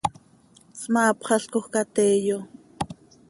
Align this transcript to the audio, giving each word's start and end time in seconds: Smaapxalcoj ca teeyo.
Smaapxalcoj 0.79 1.65
ca 1.73 1.81
teeyo. 1.93 2.37